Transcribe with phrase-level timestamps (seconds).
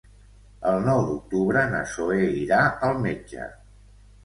[0.71, 3.49] El nou d'octubre na Zoè irà al metge.